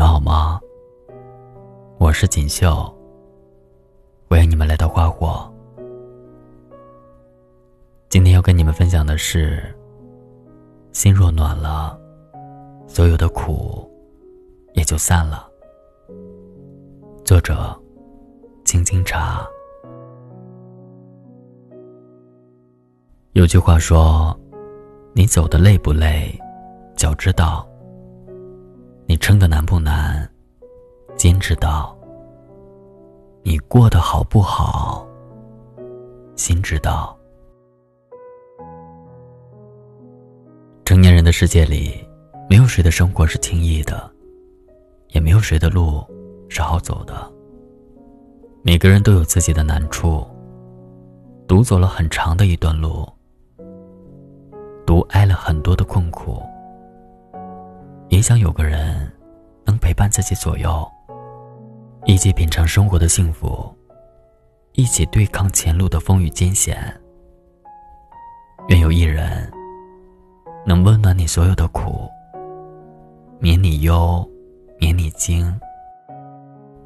[0.00, 0.58] 们好吗？
[1.98, 2.90] 我是锦绣。
[4.30, 5.46] 欢迎你们来到花火。
[8.08, 9.62] 今天要跟你们分享的是：
[10.92, 12.00] 心若暖了，
[12.86, 13.86] 所有的苦
[14.72, 15.46] 也就散了。
[17.22, 17.78] 作者：
[18.64, 19.46] 青青茶。
[23.32, 24.34] 有句话说
[25.12, 26.40] ：“你走的累不累，
[26.96, 27.66] 脚知道。”
[29.30, 30.28] 生的难不难，
[31.14, 31.96] 肩知道；
[33.44, 35.06] 你过得好不好，
[36.34, 37.16] 心知道。
[40.84, 42.04] 成年人的世界里，
[42.48, 44.10] 没有谁的生活是轻易的，
[45.10, 46.04] 也没有谁的路
[46.48, 47.14] 是好走的。
[48.64, 50.26] 每个人都有自己的难处，
[51.46, 53.08] 独走了很长的一段路，
[54.84, 56.42] 独挨了很多的困苦。
[58.08, 59.08] 也想有个人，
[59.70, 60.84] 能陪伴自己左右，
[62.04, 63.72] 一起品尝生活的幸福，
[64.72, 66.76] 一起对抗前路的风雨艰险。
[68.66, 69.48] 愿有一人，
[70.66, 72.08] 能温暖你所有的苦，
[73.38, 74.28] 免你忧，
[74.80, 75.56] 免你惊，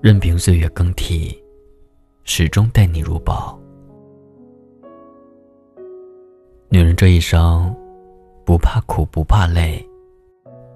[0.00, 1.40] 任凭岁月更替，
[2.24, 3.56] 始终待你如宝。
[6.68, 7.72] 女人这一生，
[8.44, 9.88] 不怕苦，不怕累。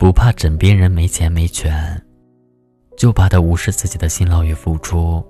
[0.00, 2.02] 不怕枕边人没钱没权，
[2.96, 5.22] 就怕他无视自己的辛劳与付出，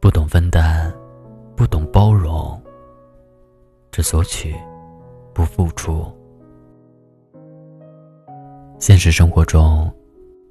[0.00, 0.92] 不懂分担，
[1.56, 2.62] 不懂包容，
[3.90, 4.54] 只索取，
[5.32, 6.04] 不付出。
[8.78, 9.90] 现实生活中，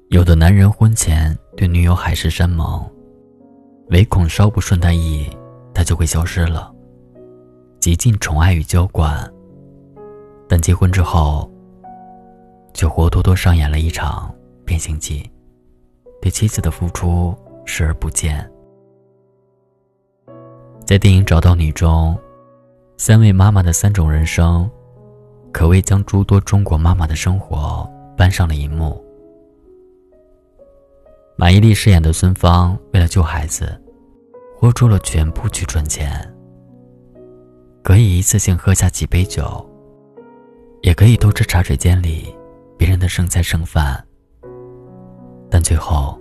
[0.08, 2.84] 有的男人婚前对女友海誓山盟，
[3.90, 5.30] 唯恐稍不顺他意，
[5.72, 6.74] 他就会消失了，
[7.78, 9.32] 极尽宠爱与娇惯。
[10.48, 11.48] 但结婚之后，
[12.74, 15.30] 就活脱脱上演了一场变形计，
[16.20, 17.32] 对妻子的付出
[17.64, 18.50] 视而不见。
[20.84, 22.18] 在电影《找到你》中，
[22.98, 24.68] 三位妈妈的三种人生，
[25.52, 29.02] 可谓将诸多中国妈妈的生活搬上了荧幕。
[31.36, 33.80] 马伊琍饰演的孙芳，为了救孩子，
[34.58, 36.28] 豁出了全部去赚钱，
[37.84, 39.64] 可以一次性喝下几杯酒，
[40.82, 42.34] 也可以偷吃茶水间里。
[42.84, 44.06] 别人的剩菜剩饭，
[45.50, 46.20] 但最后，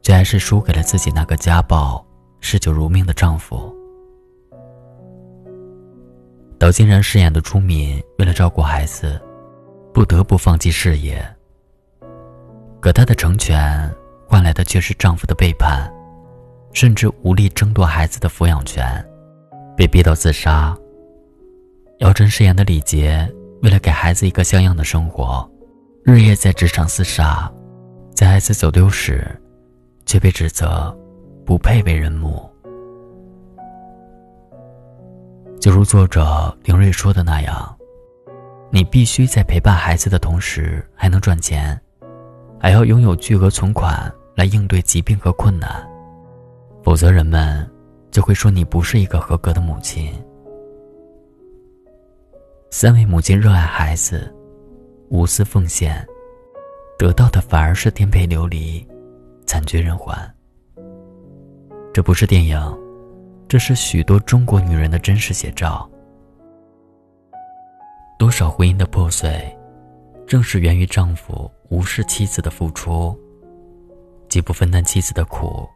[0.00, 2.02] 却还是输给了自己那个家暴、
[2.40, 3.70] 嗜酒如命的丈夫。
[6.58, 9.20] 岛津然饰演的朱敏，为了照顾孩子，
[9.92, 11.22] 不得不放弃事业。
[12.80, 13.94] 可她的成全，
[14.26, 15.92] 换来的却是丈夫的背叛，
[16.72, 18.82] 甚至无力争夺孩子的抚养权，
[19.76, 20.74] 被逼到自杀。
[21.98, 23.30] 姚晨饰演的李杰。
[23.62, 25.48] 为了给孩子一个像样的生活，
[26.04, 27.52] 日夜在职场厮杀，
[28.14, 29.26] 在孩子走丢时，
[30.06, 30.96] 却被指责
[31.44, 32.48] 不配为人母。
[35.60, 37.76] 就如作者林睿说的那样，
[38.70, 41.78] 你必须在陪伴孩子的同时还能赚钱，
[42.60, 45.84] 还要拥有巨额存款来应对疾病和困难，
[46.84, 47.68] 否则人们
[48.12, 50.12] 就会说你不是一个合格的母亲。
[52.70, 54.30] 三位母亲热爱孩子，
[55.08, 56.06] 无私奉献，
[56.98, 58.86] 得到的反而是颠沛流离，
[59.46, 60.14] 惨绝人寰。
[61.94, 62.60] 这不是电影，
[63.48, 65.88] 这是许多中国女人的真实写照。
[68.18, 69.42] 多少婚姻的破碎，
[70.26, 73.18] 正是源于丈夫无视妻子的付出，
[74.28, 75.66] 既不分担妻子的苦，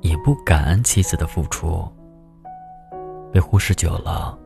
[0.00, 1.86] 也不感恩妻子的付出，
[3.30, 4.36] 被忽视久了。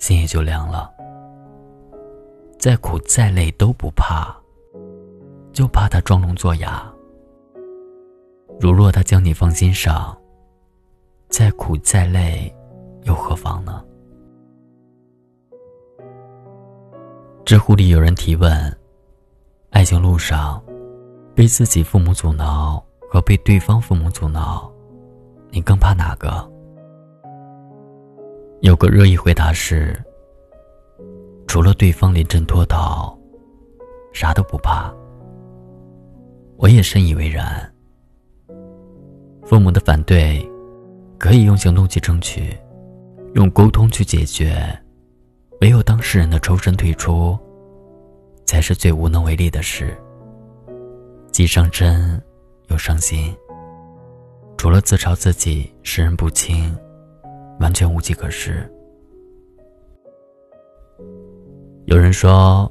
[0.00, 0.92] 心也就凉了。
[2.58, 4.34] 再苦再累都不怕，
[5.52, 6.92] 就怕他装聋作哑。
[8.58, 10.16] 如若他将你放心上，
[11.28, 12.52] 再苦再累
[13.04, 13.84] 又何妨呢？
[17.44, 18.78] 知乎里有人提问：
[19.70, 20.62] 爱情路上，
[21.34, 24.70] 被自己父母阻挠和被对方父母阻挠，
[25.50, 26.49] 你更怕哪个？
[28.62, 29.98] 有个热议回答是：
[31.46, 33.18] 除了对方临阵脱逃，
[34.12, 34.92] 啥都不怕。
[36.58, 37.72] 我也深以为然。
[39.46, 40.46] 父母的反对，
[41.18, 42.54] 可以用行动去争取，
[43.34, 44.52] 用沟通去解决；
[45.62, 47.38] 唯有当事人的抽身退出，
[48.44, 49.96] 才是最无能为力的事。
[51.32, 52.22] 既伤身，
[52.68, 53.34] 又伤心。
[54.58, 56.76] 除了自嘲自己识人不清。
[57.60, 58.68] 完全无计可施。
[61.84, 62.70] 有人说，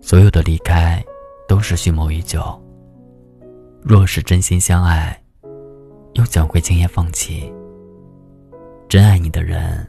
[0.00, 1.04] 所有的离开，
[1.46, 2.42] 都是蓄谋已久。
[3.82, 5.22] 若是真心相爱，
[6.14, 7.52] 又怎会轻言放弃？
[8.88, 9.86] 真爱你的人，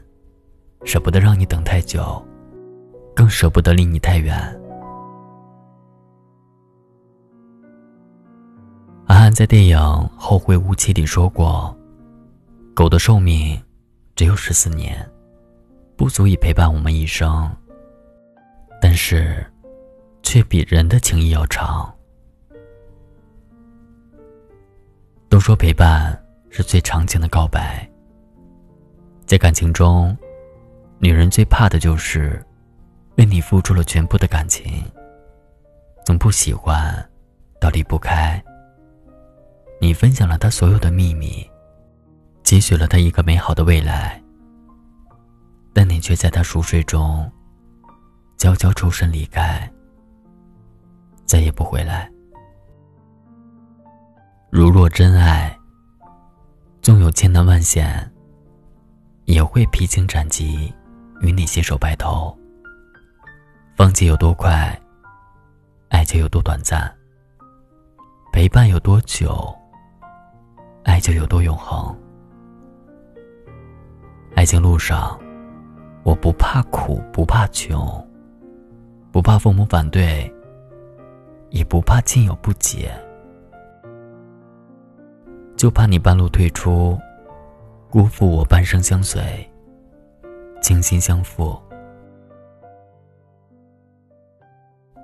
[0.84, 2.22] 舍不得让你等太久，
[3.14, 4.36] 更舍不得离你太远。
[9.06, 9.78] 安安在电影
[10.16, 11.76] 《后会无期》里说过
[12.74, 13.60] ：“狗的寿命
[14.22, 15.04] 只有十四年，
[15.96, 17.50] 不足以陪伴我们一生，
[18.80, 19.44] 但是，
[20.22, 21.92] 却比人的情谊要长。”
[25.28, 26.16] 都说陪伴
[26.50, 27.84] 是最长情的告白。
[29.26, 30.16] 在感情中，
[31.00, 32.40] 女人最怕的就是
[33.16, 34.84] 为你付出了全部的感情，
[36.06, 36.94] 从不喜欢
[37.58, 38.40] 到离不开。
[39.80, 41.44] 你分享了他所有的秘密，
[42.52, 44.22] 给予了他一个美好的未来，
[45.72, 47.32] 但你却在他熟睡中
[48.36, 49.66] 悄悄抽身离开，
[51.24, 52.12] 再也不回来。
[54.50, 55.58] 如若真爱，
[56.82, 58.12] 纵有千难万险，
[59.24, 60.70] 也会披荆斩棘，
[61.22, 62.38] 与你携手白头。
[63.78, 64.78] 放弃有多快，
[65.88, 66.86] 爱就有多短暂；
[68.30, 69.50] 陪伴有多久，
[70.84, 71.96] 爱就有多永恒。
[74.42, 75.16] 爱情路上，
[76.02, 78.04] 我不怕苦，不怕穷，
[79.12, 80.28] 不怕父母反对，
[81.50, 82.90] 也不怕亲友不解。
[85.56, 86.98] 就怕你半路退出，
[87.88, 89.22] 辜负我半生相随，
[90.60, 91.56] 倾心相付。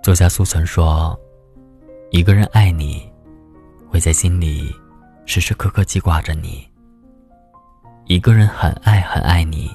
[0.02, 1.16] 作家苏岑说
[2.10, 3.08] ：“一个人爱你，
[3.88, 4.74] 会在心里
[5.26, 6.67] 时时刻刻记挂着你；
[8.08, 9.70] 一个人很爱很爱你，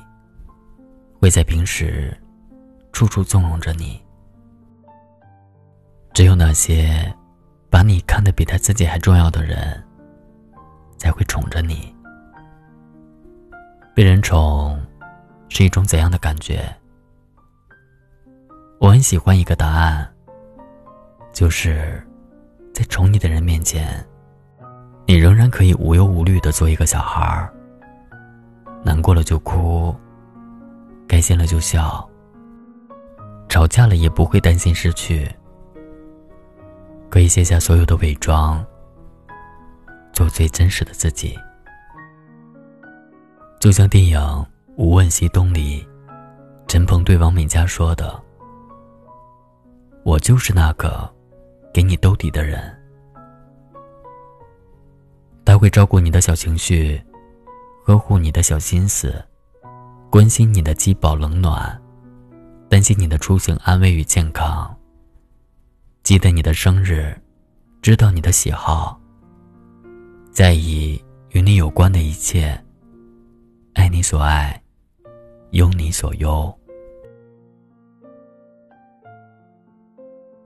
[1.20, 2.12] 会在平时
[2.92, 4.02] 处处纵容着你。
[6.14, 7.14] 只有那些
[7.70, 9.82] 把你看得比他自己还重要的人。”
[10.98, 11.94] 才会宠着你。
[13.94, 14.82] 被人宠，
[15.50, 16.64] 是一种怎样的感觉？
[18.80, 20.10] 我很喜欢一个答案，
[21.34, 22.02] 就是
[22.74, 24.02] 在宠你的人面前，
[25.06, 27.54] 你仍然可以无忧无虑的做一个小孩儿。
[28.84, 29.96] 难过了就哭，
[31.08, 32.08] 开心了就笑。
[33.50, 35.30] 吵架了也不会担心失去，
[37.10, 38.66] 可以卸下所有的伪装。
[40.12, 41.36] 做最真实的自己，
[43.60, 44.20] 就像电影
[44.76, 45.88] 《无问西东》里，
[46.68, 48.22] 陈鹏对王敏佳说的
[50.06, 51.12] ：“我就是那个
[51.74, 52.62] 给你兜底的人。”
[55.46, 57.02] 他会照顾你的小情绪，
[57.86, 59.14] 呵护你的小心思，
[60.10, 61.82] 关心你的饥饱冷暖，
[62.70, 64.74] 担心你的出行安危与健康，
[66.02, 67.14] 记得你的生日，
[67.82, 68.98] 知道你的喜好。
[70.32, 72.58] 在意与你有关的一切，
[73.74, 74.64] 爱你所爱，
[75.52, 76.58] 忧你所忧，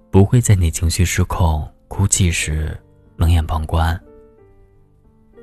[0.09, 2.75] 不会在你情绪失控、哭泣时
[3.15, 3.97] 冷眼旁观，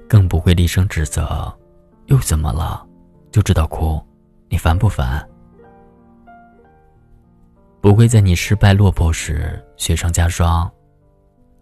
[0.08, 1.56] 更不会厉声指责，
[2.06, 2.86] 又怎么了？
[3.30, 4.00] 就知道哭，
[4.48, 5.26] 你烦不烦？
[7.80, 10.70] 不会在你失败落魄时雪上加霜，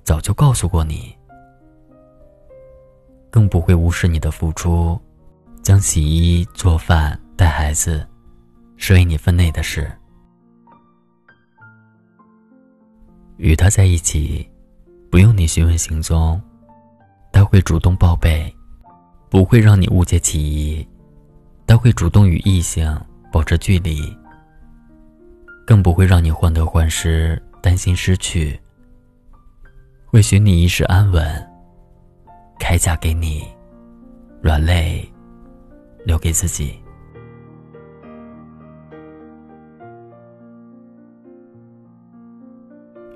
[0.05, 1.17] 早就告诉过你。
[3.31, 5.01] 更不会无视你的付出，
[5.63, 8.07] 将洗衣、做饭、带孩子
[8.77, 9.91] 视为你分内的事。
[13.39, 14.49] 与他在一起，
[15.11, 16.41] 不用你询问行踪，
[17.33, 18.55] 他会主动报备，
[19.33, 20.87] 不会让你误解歧义，
[21.67, 23.01] 他会主动与异性
[23.33, 24.15] 保持距离，
[25.67, 28.61] 更不会让你患得患失、担心失去，
[30.05, 31.25] 会许你一世安稳。
[32.59, 33.43] 铠甲给你，
[34.43, 35.03] 软肋
[36.05, 36.79] 留给自己。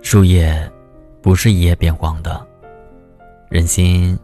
[0.01, 0.73] 树叶
[1.21, 2.45] 不是一夜变黄的，
[3.51, 4.19] 人心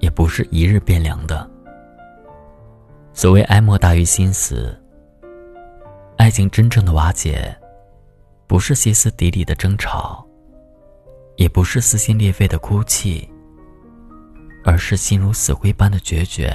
[0.00, 1.48] 也不是一日变凉的。
[3.12, 4.78] 所谓哀莫大于心死，
[6.16, 7.56] 爱情真正的瓦解，
[8.46, 10.26] 不是歇斯底里的争吵，
[11.36, 13.28] 也不是撕心裂肺的哭泣。
[14.64, 16.52] 而是心如死灰般的决绝。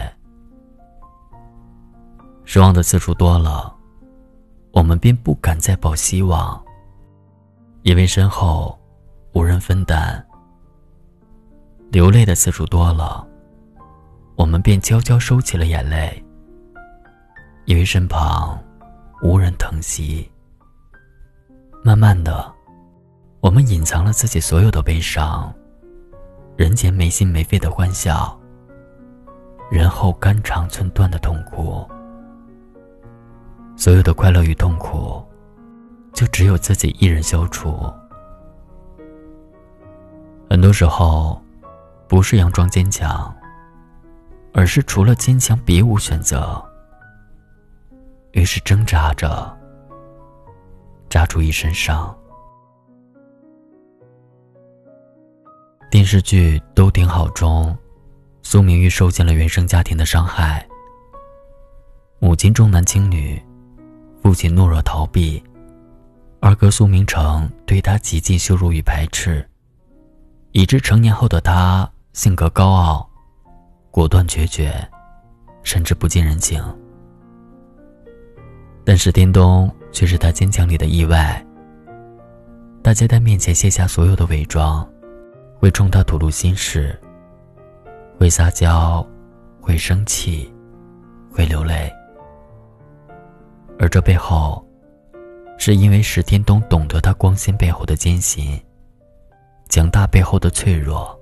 [2.43, 3.73] 失望的次数多了，
[4.71, 6.63] 我们便不敢再抱希望，
[7.81, 8.77] 因为身后
[9.31, 10.21] 无人分担；
[11.89, 13.25] 流泪的次数多了，
[14.35, 16.23] 我们便悄悄收起了眼泪，
[17.65, 18.57] 因为身旁
[19.21, 20.29] 无人疼惜。
[21.83, 22.51] 慢慢的，
[23.41, 25.53] 我们隐藏了自己所有的悲伤，
[26.57, 28.37] 人前没心没肺的欢笑，
[29.69, 31.87] 人后肝肠寸断的痛苦。
[33.75, 35.23] 所有的快乐与痛苦，
[36.13, 37.91] 就只有自己一人消除。
[40.49, 41.41] 很多时候，
[42.07, 43.33] 不是佯装坚强，
[44.53, 46.63] 而是除了坚强别无选择。
[48.31, 49.55] 于是挣扎着，
[51.09, 52.15] 扎出一身伤。
[55.91, 57.77] 电视剧《都挺好》中，
[58.41, 60.67] 苏明玉受尽了原生家庭的伤害，
[62.19, 63.41] 母亲重男轻女。
[64.23, 65.43] 父亲懦弱逃避，
[66.39, 69.45] 二哥苏明成对他极尽羞辱与排斥，
[70.53, 73.09] 以致成年后的他性格高傲、
[73.93, 74.73] 果断决绝，
[75.61, 76.59] 甚至不近人情。
[78.83, 81.45] 但是丁东却是他坚强里的意外。
[82.83, 84.83] 他在面前卸下所有的伪装，
[85.59, 86.99] 会冲他吐露心事，
[88.17, 89.05] 会撒娇，
[89.61, 90.51] 会生气，
[91.31, 91.93] 会流泪。
[93.77, 94.65] 而这背后，
[95.59, 98.59] 是因为石天东懂得他光鲜背后的艰辛，
[99.69, 101.15] 强大背后的脆弱，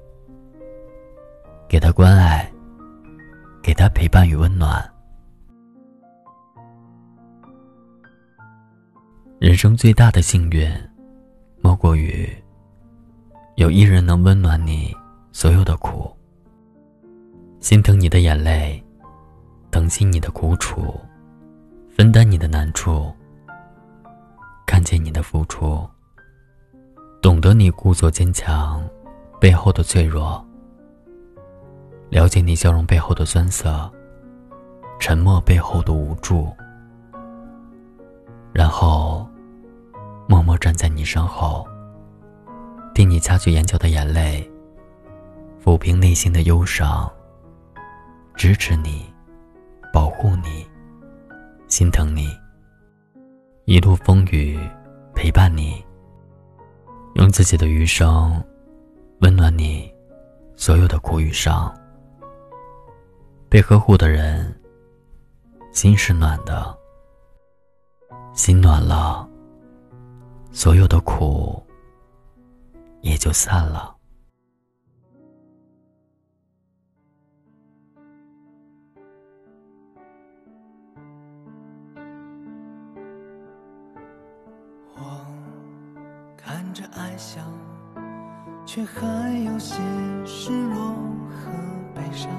[1.68, 2.51] 给他关爱，
[3.62, 4.84] 给他陪伴与温暖。
[9.40, 10.70] 人生最大的幸运，
[11.62, 12.30] 莫过于
[13.56, 14.96] 有一人能温暖你
[15.32, 16.12] 所有的苦，
[17.60, 18.84] 心疼你的眼泪，
[19.72, 21.00] 疼惜你的苦楚。
[21.94, 23.14] 分担你的难处，
[24.66, 25.88] 看见你的付出，
[27.22, 28.82] 懂得你故作坚强
[29.40, 30.44] 背后的脆弱，
[32.12, 33.90] 了解你笑容背后的酸涩，
[35.00, 36.54] 沉默背后的无助，
[38.52, 39.26] 然后
[40.28, 41.66] 默默站在你身后，
[42.94, 44.46] 替你擦去眼角的眼泪，
[45.64, 47.10] 抚平内心的忧伤，
[48.36, 49.06] 支持你，
[49.94, 50.68] 保护你。
[51.70, 52.28] 心疼你，
[53.64, 54.60] 一路风雨
[55.16, 55.82] 陪伴你，
[57.16, 58.44] 用自己的余生
[59.22, 59.90] 温暖你
[60.58, 61.74] 所有的苦与伤。
[63.52, 64.58] 被呵护的人，
[65.74, 66.74] 心是暖的，
[68.34, 69.28] 心暖了，
[70.54, 71.62] 所有的苦
[73.02, 73.94] 也就散了。
[84.96, 85.28] 我
[86.38, 87.42] 看着爱笑
[88.66, 89.76] 却还有些
[90.26, 90.94] 失落
[91.30, 91.52] 和
[91.94, 92.32] 悲伤。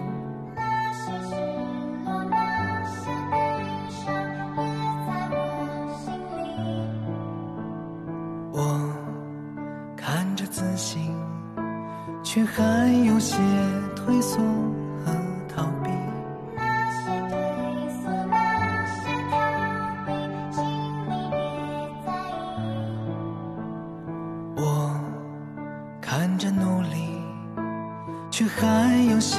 [28.42, 29.38] 却还有些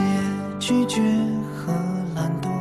[0.60, 1.01] 拒绝
[1.53, 1.74] 和
[2.15, 2.52] 懒惰。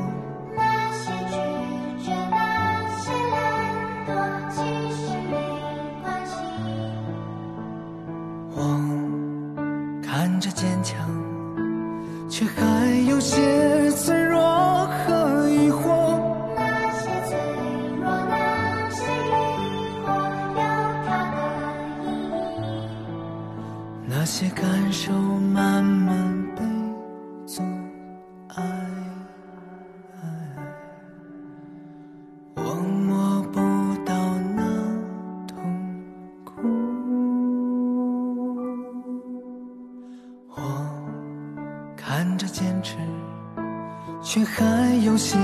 [44.33, 45.37] 却还有些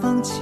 [0.00, 0.40] 放弃。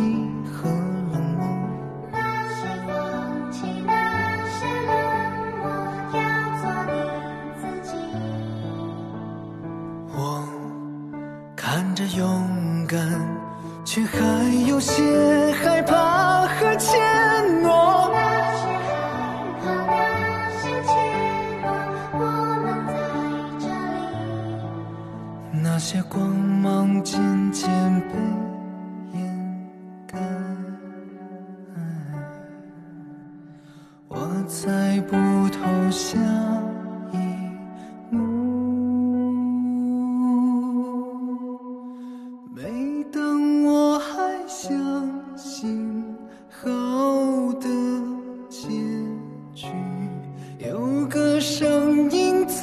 [51.58, 52.62] 声音在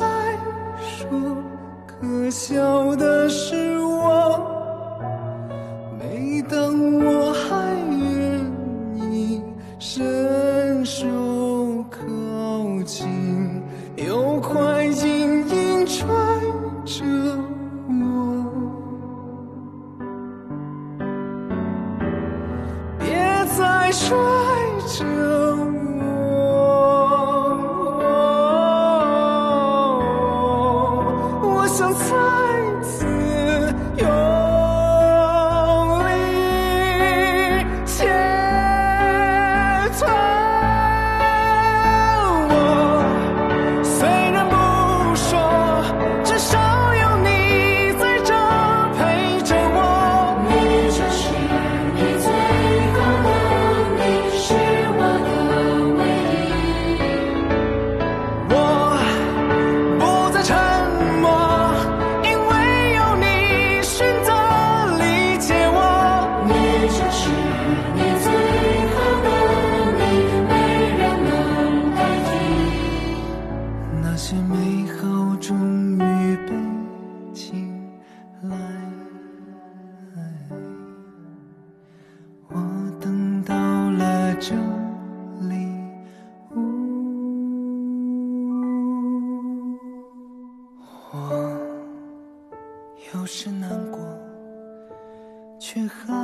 [0.79, 1.05] 说
[1.85, 4.24] 可笑的是我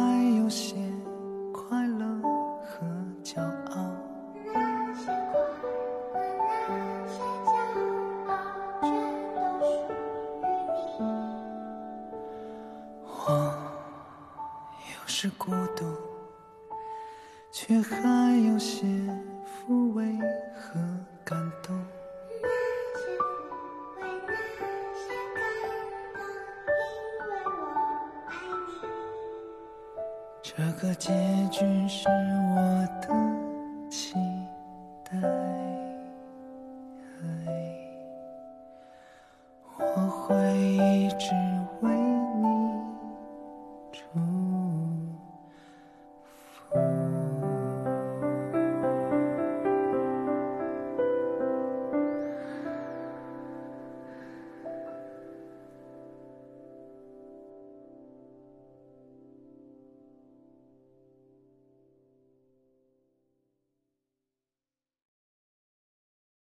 [0.02, 0.91] 还有些。